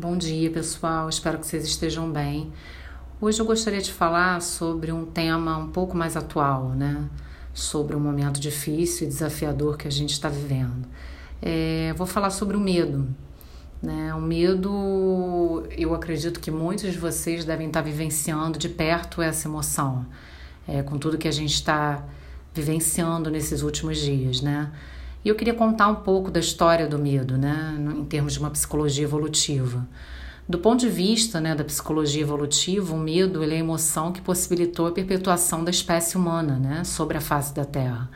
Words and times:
Bom 0.00 0.16
dia, 0.16 0.48
pessoal. 0.48 1.08
Espero 1.08 1.40
que 1.40 1.46
vocês 1.48 1.64
estejam 1.64 2.08
bem. 2.08 2.52
Hoje 3.20 3.40
eu 3.40 3.44
gostaria 3.44 3.80
de 3.80 3.92
falar 3.92 4.40
sobre 4.40 4.92
um 4.92 5.04
tema 5.04 5.58
um 5.58 5.72
pouco 5.72 5.96
mais 5.96 6.16
atual, 6.16 6.68
né? 6.68 7.10
Sobre 7.52 7.96
um 7.96 7.98
momento 7.98 8.38
difícil 8.38 9.08
e 9.08 9.10
desafiador 9.10 9.76
que 9.76 9.88
a 9.88 9.90
gente 9.90 10.12
está 10.12 10.28
vivendo. 10.28 10.86
É, 11.42 11.92
vou 11.96 12.06
falar 12.06 12.30
sobre 12.30 12.56
o 12.56 12.60
medo. 12.60 13.08
Né? 13.82 14.14
O 14.14 14.20
medo, 14.20 15.66
eu 15.76 15.92
acredito 15.92 16.38
que 16.38 16.52
muitos 16.52 16.92
de 16.92 16.98
vocês 16.98 17.44
devem 17.44 17.66
estar 17.66 17.80
vivenciando 17.80 18.56
de 18.56 18.68
perto 18.68 19.20
essa 19.20 19.48
emoção, 19.48 20.06
é, 20.68 20.80
com 20.80 20.96
tudo 20.96 21.18
que 21.18 21.26
a 21.26 21.32
gente 21.32 21.54
está 21.54 22.04
vivenciando 22.54 23.32
nesses 23.32 23.62
últimos 23.62 23.98
dias, 23.98 24.42
né? 24.42 24.70
E 25.28 25.30
eu 25.30 25.34
queria 25.34 25.52
contar 25.52 25.88
um 25.88 25.96
pouco 25.96 26.30
da 26.30 26.40
história 26.40 26.86
do 26.86 26.98
medo, 26.98 27.36
né, 27.36 27.76
em 27.78 28.04
termos 28.06 28.32
de 28.32 28.38
uma 28.38 28.48
psicologia 28.48 29.04
evolutiva. 29.04 29.86
Do 30.48 30.56
ponto 30.58 30.80
de 30.80 30.88
vista 30.88 31.38
né, 31.38 31.54
da 31.54 31.62
psicologia 31.62 32.22
evolutiva, 32.22 32.94
o 32.94 32.98
medo 32.98 33.44
é 33.44 33.46
a 33.46 33.54
emoção 33.54 34.10
que 34.10 34.22
possibilitou 34.22 34.86
a 34.86 34.90
perpetuação 34.90 35.62
da 35.62 35.70
espécie 35.70 36.16
humana 36.16 36.58
né, 36.58 36.82
sobre 36.82 37.18
a 37.18 37.20
face 37.20 37.54
da 37.54 37.66
Terra. 37.66 38.08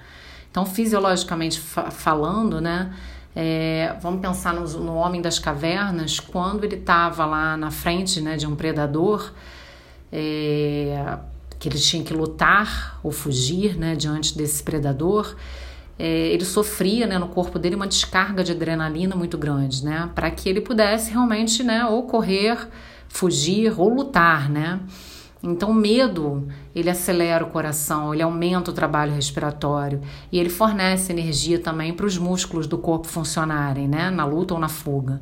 Então, 0.50 0.64
fisiologicamente 0.64 1.60
fa 1.60 1.90
falando, 1.90 2.62
né, 2.62 2.90
é, 3.36 3.94
vamos 4.00 4.22
pensar 4.22 4.54
no, 4.54 4.66
no, 4.80 4.94
homem 4.94 5.20
das 5.20 5.38
cavernas, 5.38 6.18
quando 6.18 6.64
ele 6.64 6.76
estava 6.76 7.26
lá 7.26 7.58
na 7.58 7.70
frente 7.70 8.22
né, 8.22 8.38
de 8.38 8.46
um 8.46 8.56
predador, 8.56 9.34
é, 10.10 11.18
que 11.58 11.68
ele 11.68 11.78
tinha 11.78 12.02
que 12.02 12.14
lutar 12.14 12.98
ou 13.02 13.12
fugir 13.12 13.76
né, 13.76 13.94
diante 13.94 14.34
desse 14.34 14.62
predador, 14.62 15.36
é, 16.04 16.32
ele 16.32 16.44
sofria 16.44 17.06
né, 17.06 17.16
no 17.16 17.28
corpo 17.28 17.60
dele 17.60 17.76
uma 17.76 17.86
descarga 17.86 18.42
de 18.42 18.50
adrenalina 18.50 19.14
muito 19.14 19.38
grande, 19.38 19.84
né? 19.84 20.10
Para 20.12 20.28
que 20.32 20.48
ele 20.48 20.60
pudesse 20.60 21.12
realmente, 21.12 21.62
né, 21.62 21.86
ou 21.86 22.02
correr, 22.02 22.58
fugir 23.06 23.78
ou 23.78 23.88
lutar, 23.88 24.50
né? 24.50 24.80
Então, 25.40 25.70
o 25.70 25.74
medo, 25.74 26.48
ele 26.74 26.90
acelera 26.90 27.44
o 27.44 27.50
coração, 27.50 28.12
ele 28.12 28.20
aumenta 28.20 28.72
o 28.72 28.74
trabalho 28.74 29.12
respiratório 29.12 30.00
e 30.32 30.40
ele 30.40 30.48
fornece 30.48 31.12
energia 31.12 31.60
também 31.60 31.92
para 31.92 32.06
os 32.06 32.18
músculos 32.18 32.66
do 32.66 32.78
corpo 32.78 33.06
funcionarem, 33.06 33.86
né, 33.86 34.10
na 34.10 34.24
luta 34.24 34.54
ou 34.54 34.58
na 34.58 34.68
fuga. 34.68 35.20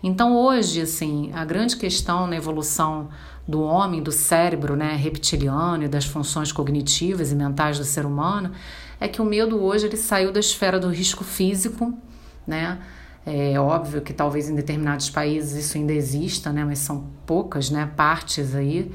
Então, 0.00 0.36
hoje, 0.36 0.80
assim, 0.80 1.32
a 1.34 1.44
grande 1.44 1.76
questão 1.76 2.28
na 2.28 2.36
evolução 2.36 3.08
do 3.48 3.62
homem, 3.62 4.00
do 4.00 4.12
cérebro, 4.12 4.76
né, 4.76 4.94
reptiliano 4.94 5.82
e 5.82 5.88
das 5.88 6.04
funções 6.04 6.52
cognitivas 6.52 7.32
e 7.32 7.34
mentais 7.34 7.78
do 7.78 7.84
ser 7.84 8.06
humano 8.06 8.52
é 9.00 9.08
que 9.08 9.20
o 9.20 9.24
medo 9.24 9.60
hoje 9.62 9.86
ele 9.86 9.96
saiu 9.96 10.30
da 10.30 10.38
esfera 10.38 10.78
do 10.78 10.88
risco 10.88 11.24
físico, 11.24 11.96
né? 12.46 12.78
É 13.24 13.58
óbvio 13.58 14.00
que 14.00 14.12
talvez 14.12 14.48
em 14.48 14.54
determinados 14.54 15.10
países 15.10 15.64
isso 15.64 15.76
ainda 15.76 15.92
exista, 15.92 16.52
né? 16.52 16.64
Mas 16.64 16.78
são 16.80 17.10
poucas, 17.26 17.70
né? 17.70 17.90
Partes 17.96 18.54
aí. 18.54 18.90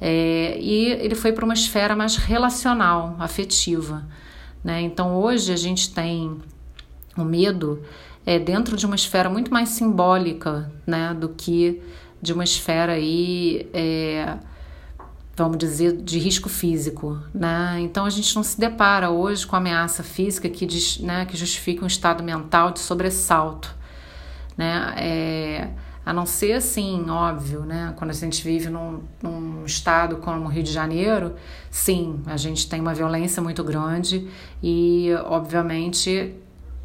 É, 0.00 0.58
e 0.60 0.92
ele 0.92 1.14
foi 1.14 1.32
para 1.32 1.44
uma 1.44 1.54
esfera 1.54 1.96
mais 1.96 2.16
relacional, 2.16 3.16
afetiva, 3.18 4.06
né? 4.62 4.80
Então 4.82 5.16
hoje 5.16 5.52
a 5.52 5.56
gente 5.56 5.92
tem 5.94 6.36
o 7.16 7.24
medo 7.24 7.82
é 8.26 8.38
dentro 8.40 8.76
de 8.76 8.84
uma 8.84 8.96
esfera 8.96 9.30
muito 9.30 9.52
mais 9.52 9.70
simbólica, 9.70 10.70
né? 10.86 11.14
Do 11.14 11.28
que 11.30 11.80
de 12.20 12.32
uma 12.32 12.44
esfera 12.44 12.94
aí 12.94 13.68
é, 13.72 14.36
vamos 15.36 15.58
dizer, 15.58 15.92
de 15.92 16.18
risco 16.18 16.48
físico, 16.48 17.18
né? 17.34 17.76
Então 17.80 18.06
a 18.06 18.10
gente 18.10 18.34
não 18.34 18.42
se 18.42 18.58
depara 18.58 19.10
hoje 19.10 19.46
com 19.46 19.54
ameaça 19.54 20.02
física 20.02 20.48
que, 20.48 20.64
diz, 20.64 20.98
né, 20.98 21.26
que 21.26 21.36
justifique 21.36 21.84
um 21.84 21.86
estado 21.86 22.24
mental 22.24 22.70
de 22.70 22.80
sobressalto, 22.80 23.74
né? 24.56 24.94
É, 24.96 25.68
a 26.06 26.12
não 26.12 26.24
ser 26.24 26.52
assim, 26.52 27.10
óbvio, 27.10 27.60
né? 27.62 27.92
Quando 27.96 28.12
a 28.12 28.14
gente 28.14 28.42
vive 28.42 28.70
num, 28.70 29.02
num 29.22 29.64
estado 29.66 30.16
como 30.16 30.46
o 30.46 30.48
Rio 30.48 30.62
de 30.62 30.72
Janeiro, 30.72 31.34
sim, 31.70 32.20
a 32.26 32.36
gente 32.38 32.66
tem 32.68 32.80
uma 32.80 32.94
violência 32.94 33.42
muito 33.42 33.62
grande 33.62 34.30
e, 34.62 35.10
obviamente, 35.24 36.34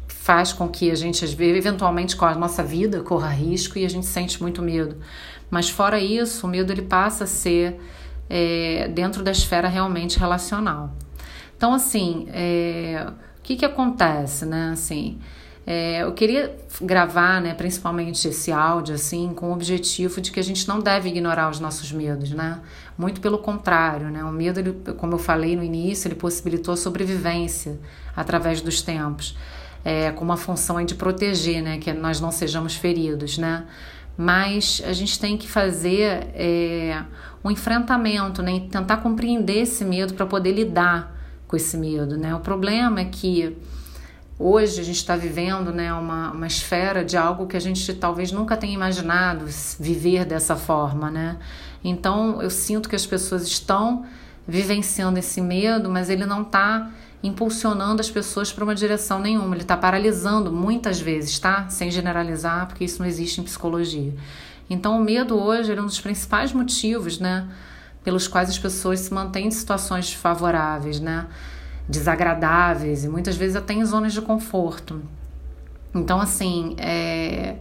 faz 0.08 0.52
com 0.52 0.68
que 0.68 0.90
a 0.90 0.94
gente, 0.94 1.24
eventualmente, 1.24 2.16
com 2.16 2.26
a 2.26 2.34
nossa 2.34 2.62
vida 2.62 3.00
corra 3.00 3.28
risco 3.28 3.78
e 3.78 3.84
a 3.86 3.88
gente 3.88 4.06
sente 4.06 4.42
muito 4.42 4.60
medo. 4.60 4.96
Mas 5.50 5.70
fora 5.70 6.00
isso, 6.00 6.46
o 6.46 6.50
medo 6.50 6.72
ele 6.72 6.82
passa 6.82 7.24
a 7.24 7.26
ser 7.26 7.80
é, 8.34 8.88
dentro 8.88 9.22
da 9.22 9.30
esfera 9.30 9.68
realmente 9.68 10.18
relacional. 10.18 10.94
Então, 11.54 11.74
assim, 11.74 12.26
é, 12.32 13.06
o 13.38 13.42
que, 13.42 13.56
que 13.56 13.64
acontece, 13.64 14.46
né? 14.46 14.70
Assim, 14.72 15.18
é, 15.66 16.02
eu 16.02 16.12
queria 16.14 16.56
gravar, 16.80 17.42
né, 17.42 17.52
principalmente 17.52 18.26
esse 18.26 18.50
áudio, 18.50 18.94
assim, 18.94 19.34
com 19.34 19.50
o 19.50 19.52
objetivo 19.52 20.18
de 20.18 20.32
que 20.32 20.40
a 20.40 20.42
gente 20.42 20.66
não 20.66 20.80
deve 20.80 21.10
ignorar 21.10 21.50
os 21.50 21.60
nossos 21.60 21.92
medos, 21.92 22.30
né? 22.30 22.58
Muito 22.96 23.20
pelo 23.20 23.36
contrário, 23.36 24.08
né? 24.08 24.24
O 24.24 24.32
medo, 24.32 24.58
ele, 24.60 24.72
como 24.96 25.12
eu 25.12 25.18
falei 25.18 25.54
no 25.54 25.62
início, 25.62 26.08
ele 26.08 26.14
possibilitou 26.14 26.72
a 26.72 26.76
sobrevivência 26.76 27.78
através 28.16 28.62
dos 28.62 28.80
tempos, 28.80 29.36
é, 29.84 30.10
com 30.10 30.24
uma 30.24 30.38
função 30.38 30.82
de 30.82 30.94
proteger, 30.94 31.62
né? 31.62 31.76
Que 31.76 31.92
nós 31.92 32.18
não 32.18 32.32
sejamos 32.32 32.74
feridos, 32.74 33.36
né? 33.36 33.66
Mas 34.16 34.82
a 34.84 34.92
gente 34.92 35.18
tem 35.18 35.36
que 35.36 35.48
fazer 35.48 36.28
é, 36.34 37.02
um 37.42 37.50
enfrentamento, 37.50 38.42
né? 38.42 38.60
Tentar 38.70 38.98
compreender 38.98 39.62
esse 39.62 39.84
medo 39.84 40.14
para 40.14 40.26
poder 40.26 40.52
lidar 40.52 41.16
com 41.48 41.56
esse 41.56 41.76
medo, 41.76 42.16
né? 42.16 42.34
O 42.34 42.40
problema 42.40 43.00
é 43.00 43.04
que 43.04 43.56
hoje 44.38 44.80
a 44.80 44.84
gente 44.84 44.96
está 44.96 45.16
vivendo, 45.16 45.72
né, 45.72 45.92
uma, 45.92 46.32
uma 46.32 46.46
esfera 46.46 47.04
de 47.04 47.16
algo 47.16 47.46
que 47.46 47.56
a 47.56 47.60
gente 47.60 47.94
talvez 47.94 48.32
nunca 48.32 48.56
tenha 48.56 48.74
imaginado 48.74 49.44
viver 49.78 50.24
dessa 50.24 50.56
forma, 50.56 51.10
né? 51.10 51.36
Então 51.84 52.42
eu 52.42 52.50
sinto 52.50 52.88
que 52.88 52.96
as 52.96 53.06
pessoas 53.06 53.42
estão 53.44 54.04
vivenciando 54.46 55.18
esse 55.18 55.40
medo, 55.40 55.88
mas 55.88 56.10
ele 56.10 56.26
não 56.26 56.42
está 56.42 56.90
impulsionando 57.22 58.00
as 58.00 58.10
pessoas 58.10 58.52
para 58.52 58.64
uma 58.64 58.74
direção 58.74 59.20
nenhuma, 59.20 59.54
ele 59.54 59.62
está 59.62 59.76
paralisando 59.76 60.50
muitas 60.50 61.00
vezes, 61.00 61.38
tá? 61.38 61.68
Sem 61.68 61.90
generalizar, 61.90 62.66
porque 62.66 62.84
isso 62.84 63.00
não 63.00 63.06
existe 63.06 63.40
em 63.40 63.44
psicologia. 63.44 64.12
Então, 64.68 64.98
o 64.98 65.04
medo 65.04 65.38
hoje 65.38 65.72
é 65.72 65.80
um 65.80 65.86
dos 65.86 66.00
principais 66.00 66.52
motivos, 66.52 67.18
né, 67.18 67.46
pelos 68.02 68.26
quais 68.26 68.48
as 68.48 68.58
pessoas 68.58 69.00
se 69.00 69.14
mantêm 69.14 69.46
em 69.46 69.50
situações 69.50 70.06
desfavoráveis, 70.06 70.98
né, 70.98 71.26
desagradáveis 71.88 73.04
e 73.04 73.08
muitas 73.08 73.36
vezes 73.36 73.54
até 73.54 73.74
em 73.74 73.84
zonas 73.84 74.12
de 74.12 74.20
conforto. 74.20 75.02
Então, 75.94 76.20
assim, 76.20 76.74
é, 76.78 77.56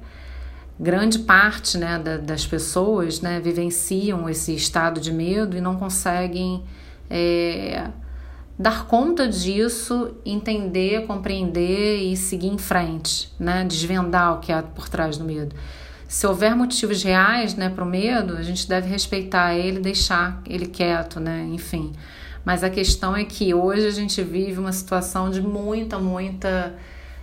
grande 0.79 1.19
parte 1.19 1.77
né, 1.77 2.00
da, 2.00 2.17
das 2.17 2.47
pessoas 2.47 3.21
né, 3.21 3.39
vivenciam 3.39 4.27
esse 4.29 4.55
estado 4.55 5.00
de 5.01 5.11
medo 5.11 5.57
e 5.57 5.61
não 5.61 5.75
conseguem 5.75 6.63
é, 7.09 7.89
dar 8.61 8.85
conta 8.85 9.27
disso, 9.27 10.11
entender, 10.25 11.05
compreender 11.07 11.97
e 11.97 12.16
seguir 12.16 12.47
em 12.47 12.57
frente, 12.57 13.31
né, 13.39 13.66
desvendar 13.66 14.38
o 14.38 14.39
que 14.39 14.51
há 14.51 14.61
por 14.61 14.88
trás 14.88 15.17
do 15.17 15.23
medo 15.23 15.55
se 16.11 16.27
houver 16.27 16.53
motivos 16.53 17.01
reais 17.03 17.55
né, 17.55 17.69
para 17.69 17.85
o 17.85 17.88
medo, 17.88 18.35
a 18.35 18.44
gente 18.44 18.67
deve 18.67 18.89
respeitar 18.89 19.55
ele, 19.55 19.79
deixar 19.79 20.41
ele 20.45 20.66
quieto, 20.66 21.21
né? 21.21 21.47
Enfim. 21.53 21.94
Mas 22.44 22.66
a 22.66 22.69
questão 22.69 23.16
é 23.16 23.23
que 23.23 23.53
hoje 23.53 23.88
a 23.88 23.91
gente 23.91 24.21
vive 24.21 24.59
uma 24.59 24.73
situação 24.73 25.29
de 25.29 25.41
muita, 25.41 25.97
muita 26.00 26.75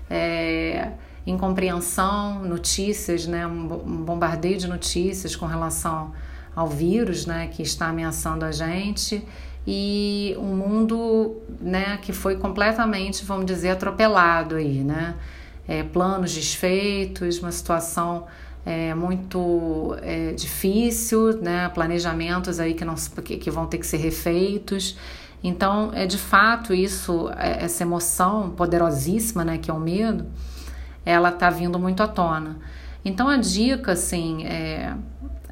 é, 0.08 0.92
incompreensão, 1.26 2.42
notícias, 2.42 3.26
né? 3.26 3.46
Um 3.46 3.66
bombardeio 4.06 4.56
de 4.56 4.66
notícias 4.66 5.36
com 5.36 5.44
relação 5.44 6.14
ao 6.56 6.66
vírus, 6.66 7.26
né? 7.26 7.48
Que 7.48 7.62
está 7.62 7.88
ameaçando 7.88 8.46
a 8.46 8.52
gente 8.52 9.22
e 9.66 10.34
um 10.38 10.54
mundo, 10.56 11.36
né? 11.60 11.98
Que 12.00 12.12
foi 12.12 12.36
completamente, 12.36 13.24
vamos 13.24 13.46
dizer, 13.46 13.70
atropelado 13.70 14.56
aí, 14.56 14.82
né? 14.82 15.14
É, 15.66 15.82
planos 15.82 16.32
desfeitos, 16.34 17.38
uma 17.40 17.52
situação 17.52 18.26
é 18.64 18.94
muito 18.94 19.96
é, 20.02 20.32
difícil, 20.32 21.40
né? 21.40 21.70
planejamentos 21.70 22.60
aí 22.60 22.74
que, 22.74 22.84
não, 22.84 22.94
que, 22.94 23.38
que 23.38 23.50
vão 23.50 23.66
ter 23.66 23.78
que 23.78 23.86
ser 23.86 23.96
refeitos. 23.96 24.96
Então, 25.42 25.90
é 25.94 26.06
de 26.06 26.18
fato 26.18 26.74
isso, 26.74 27.30
é, 27.36 27.64
essa 27.64 27.82
emoção 27.82 28.50
poderosíssima, 28.50 29.44
né, 29.44 29.56
que 29.56 29.70
é 29.70 29.74
o 29.74 29.78
medo, 29.78 30.26
ela 31.04 31.28
está 31.30 31.48
vindo 31.48 31.78
muito 31.78 32.02
à 32.02 32.08
tona. 32.08 32.58
Então, 33.04 33.28
a 33.28 33.36
dica, 33.36 33.92
assim, 33.92 34.44
é, 34.44 34.94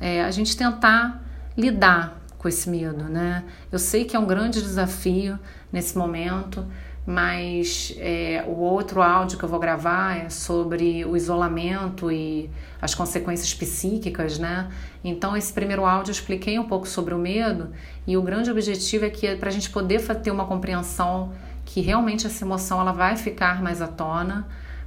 é 0.01 0.25
a 0.25 0.31
gente 0.31 0.57
tentar 0.57 1.25
lidar 1.57 2.21
com 2.47 2.49
esse 2.49 2.71
medo, 2.71 3.03
né? 3.05 3.43
Eu 3.73 3.79
sei 3.79 4.05
que 4.05 4.15
é 4.15 4.19
um 4.19 4.25
grande 4.25 4.63
desafio 4.63 5.37
nesse 5.73 5.99
momento, 5.99 6.65
mas 7.05 7.93
é, 7.99 8.45
o 8.47 8.61
outro 8.61 9.03
áudio 9.03 9.37
que 9.37 9.45
eu 9.45 9.49
vou 9.49 9.59
gravar 9.59 10.17
é 10.17 10.29
sobre 10.29 11.05
o 11.05 11.17
isolamento 11.17 12.09
e 12.09 12.49
as 12.81 12.95
consequências 12.95 13.53
psíquicas, 13.53 14.39
né? 14.39 14.71
Então, 15.03 15.37
esse 15.37 15.53
primeiro 15.53 15.85
áudio 15.85 16.11
eu 16.11 16.15
expliquei 16.15 16.57
um 16.57 16.69
pouco 16.69 16.87
sobre 16.87 17.15
o 17.15 17.19
medo 17.19 17.73
e 18.07 18.17
o 18.17 18.23
grande 18.23 18.49
objetivo 18.49 19.07
é 19.07 19.11
que 19.11 19.27
é 19.27 19.35
para 19.35 19.49
a 19.49 19.53
gente 19.53 19.69
poder 19.69 20.01
ter 20.23 20.31
uma 20.31 20.47
compreensão 20.47 21.33
que 21.65 21.81
realmente 21.81 22.29
essa 22.29 22.45
emoção 22.45 22.81
ela 22.81 22.93
vai 22.93 23.17
ficar 23.17 23.61
mais 23.61 23.83
à 23.83 23.89
tona, 23.89 24.47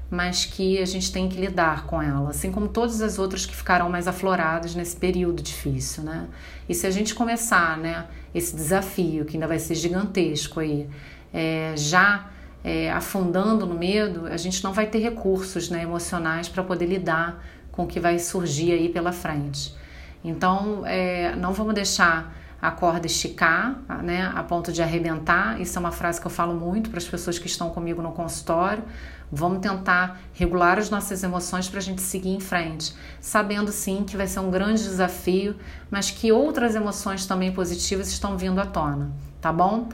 mas 0.10 0.46
que 0.46 0.80
a 0.80 0.86
gente 0.86 1.12
tem 1.12 1.30
que 1.30 1.40
lidar 1.40 1.86
com 1.86 2.02
ela, 2.02 2.32
assim 2.32 2.52
como 2.52 2.68
todas 2.68 3.02
as 3.02 3.20
outras 3.20 3.46
que 3.46 3.56
ficaram 3.56 3.90
mais 3.90 4.08
afloradas 4.08 4.74
nesse 4.74 4.96
período 4.96 5.44
difícil, 5.44 6.04
né? 6.04 6.28
E 6.68 6.74
se 6.74 6.88
a 6.88 6.92
gente 6.92 7.14
começar, 7.14 7.78
né, 7.78 8.06
esse 8.34 8.56
desafio 8.56 9.26
que 9.26 9.36
ainda 9.36 9.48
vai 9.48 9.60
ser 9.60 9.76
gigantesco 9.76 10.60
aí, 10.60 10.90
é, 11.32 11.74
já 11.76 12.28
é, 12.64 12.92
afundando 12.92 13.66
no 13.66 13.76
medo, 13.76 14.26
a 14.26 14.38
gente 14.38 14.64
não 14.64 14.74
vai 14.74 14.88
ter 14.88 15.00
recursos 15.00 15.70
né, 15.70 15.84
emocionais 15.84 16.50
para 16.50 16.64
poder 16.64 16.88
lidar 16.88 17.44
com 17.72 17.84
o 17.84 17.88
que 17.88 18.00
vai 18.00 18.18
surgir 18.20 18.72
aí 18.72 18.90
pela 18.90 19.12
frente. 19.12 19.76
Então, 20.24 20.84
é, 20.86 21.36
não 21.36 21.54
vamos 21.54 21.74
deixar 21.74 22.36
a 22.62 22.72
corda 22.72 23.08
esticar, 23.08 23.80
né, 24.04 24.32
a 24.36 24.44
ponto 24.44 24.72
de 24.72 24.82
arrebentar. 24.82 25.60
Isso 25.62 25.78
é 25.78 25.80
uma 25.80 25.92
frase 25.92 26.20
que 26.20 26.28
eu 26.28 26.32
falo 26.32 26.54
muito 26.54 26.90
para 26.90 26.98
as 27.00 27.08
pessoas 27.08 27.40
que 27.40 27.48
estão 27.48 27.70
comigo 27.70 28.02
no 28.02 28.12
consultório. 28.12 28.84
Vamos 29.32 29.60
tentar 29.60 30.20
regular 30.34 30.80
as 30.80 30.90
nossas 30.90 31.24
emoções 31.24 31.70
para 31.70 31.80
a 31.80 31.82
gente 31.82 32.02
seguir 32.02 32.30
em 32.30 32.40
frente, 32.40 32.96
sabendo 33.22 33.72
sim 33.72 34.04
que 34.04 34.18
vai 34.18 34.26
ser 34.26 34.40
um 34.40 34.50
grande 34.50 34.82
desafio, 34.82 35.56
mas 35.92 36.10
que 36.10 36.32
outras 36.32 36.76
emoções 36.76 37.26
também 37.28 37.52
positivas 37.52 38.10
estão 38.10 38.38
vindo 38.38 38.60
à 38.60 38.66
tona, 38.66 39.12
tá 39.40 39.54
bom? 39.54 39.88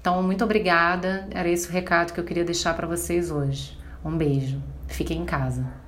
Então, 0.00 0.22
muito 0.22 0.44
obrigada. 0.44 1.26
Era 1.30 1.48
esse 1.48 1.66
o 1.66 1.72
recado 1.72 2.12
que 2.12 2.20
eu 2.20 2.24
queria 2.24 2.44
deixar 2.44 2.74
para 2.74 2.86
vocês 2.86 3.30
hoje. 3.30 3.78
Um 4.04 4.14
beijo. 4.14 4.62
Fiquem 4.86 5.22
em 5.22 5.24
casa. 5.24 5.83